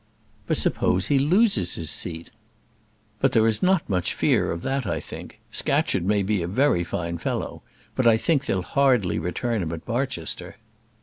"But 0.47 0.57
suppose 0.57 1.05
he 1.05 1.19
loses 1.19 1.75
his 1.75 1.91
seat?" 1.91 2.31
"But 3.19 3.33
there 3.33 3.45
is 3.45 3.61
not 3.61 3.87
much 3.87 4.15
fear 4.15 4.49
of 4.51 4.63
that, 4.63 4.87
I 4.87 4.99
think. 4.99 5.39
Scatcherd 5.51 6.03
may 6.03 6.23
be 6.23 6.41
a 6.41 6.47
very 6.47 6.83
fine 6.83 7.19
fellow, 7.19 7.61
but 7.95 8.07
I 8.07 8.17
think 8.17 8.47
they'll 8.47 8.63
hardly 8.63 9.19
return 9.19 9.61
him 9.61 9.71
at 9.73 9.85
Barchester." 9.85 10.55